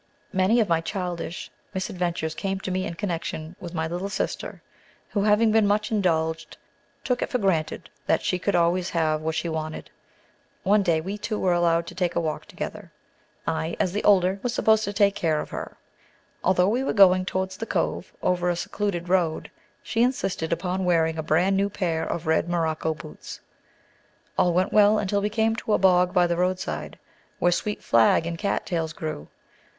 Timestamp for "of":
0.59-0.67, 15.39-15.51, 22.03-22.25